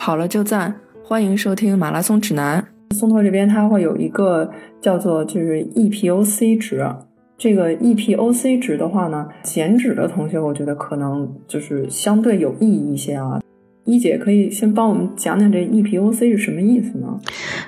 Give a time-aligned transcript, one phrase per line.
[0.00, 0.74] 跑了就赞，
[1.04, 2.66] 欢迎收听马拉松指南。
[2.96, 6.82] 松拓这边它会有一个叫做就是 EPOC 值，
[7.36, 13.42] 这个 EPOC 值的话呢，减脂的同学我觉得可能就是相对有意义一些啊。
[13.84, 17.20] 一姐可以先帮我们讲讲这 EPOC 是什么意思呢？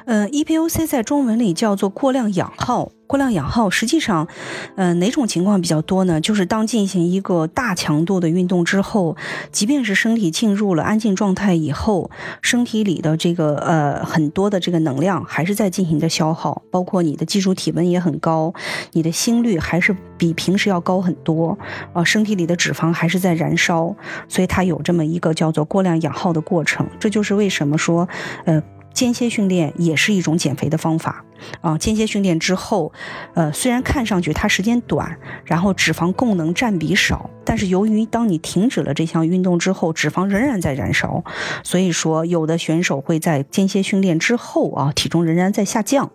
[0.07, 2.91] 呃，EPOC 在中文里叫做过量氧耗。
[3.13, 4.27] 过量氧耗实际上，
[4.75, 6.19] 呃，哪种情况比较多呢？
[6.19, 9.15] 就是当进行一个大强度的运动之后，
[9.51, 12.11] 即便是身体进入了安静状态以后，
[12.41, 18.55] 身体里的这个呃很多的这个能量还是在进行着消耗，包括你的基础体温也很高，
[18.93, 21.59] 你的心率还是比平时要高很多，
[21.93, 23.95] 啊，身体里的脂肪还是在燃烧，
[24.27, 26.89] 所以它有这么一个叫做过量氧耗的过程。
[26.99, 28.09] 这就是为什么说，
[28.47, 28.63] 呃。
[28.93, 31.25] 间歇训练也是一种减肥的方法
[31.61, 31.77] 啊！
[31.79, 32.93] 间歇训练之后，
[33.35, 41.25] 呃，虽然看上去它时间短，然后脂肪供能占比少，但是由于当你停止了这项运动之后，脂肪仍然在燃烧，
[41.65, 46.11] 所以说有的选手会在间歇训练之后啊，体重仍然在下降，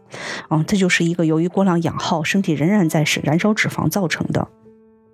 [0.50, 4.48] 啊，这就是一个由于过量氧耗，身体仍然在是燃烧脂肪造成的。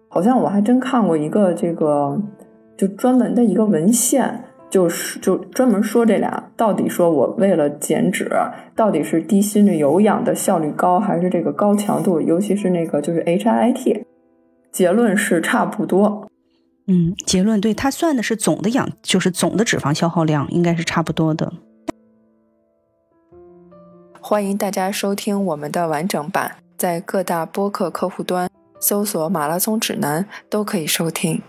[0.09, 2.21] 好像我还真看过一个这个，
[2.77, 4.43] 就专门的一个文献。
[4.73, 8.27] 就是就专门说这俩到底说我为了减脂，
[8.75, 14.03] 到底是低心率有氧的效率高，还是这个高强度，尤其是那个就是 HIIT，
[14.71, 16.27] 结论是差不多。
[16.87, 21.53] 嗯，结论对他算的是总的氧，就是总的脂肪消耗量应该是差不多的。
[24.19, 28.49] 欢迎大家收听我们的完整版，在各大播客客户端
[28.79, 31.39] 搜索“马拉松指南”都可以收听。